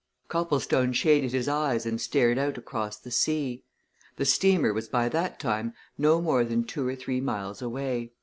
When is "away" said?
7.61-8.13